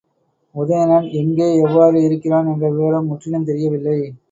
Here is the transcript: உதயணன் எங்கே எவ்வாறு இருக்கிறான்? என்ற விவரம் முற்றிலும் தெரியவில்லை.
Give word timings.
உதயணன் 0.55 1.05
எங்கே 1.19 1.49
எவ்வாறு 1.59 1.99
இருக்கிறான்? 2.03 2.47
என்ற 2.47 2.65
விவரம் 2.71 3.07
முற்றிலும் 3.07 3.47
தெரியவில்லை. 3.51 3.97